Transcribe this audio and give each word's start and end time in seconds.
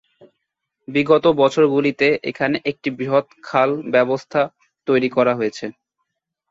বিগত 0.87 1.25
বছরগুলিতে 1.41 2.07
এখানে 2.29 2.57
একটি 2.65 2.89
বৃহৎ 2.97 3.27
খাল 3.43 3.69
ব্যবস্থা 3.93 4.41
তৈরি 4.87 5.09
করা 5.15 5.33
হয়েছে। 5.35 5.65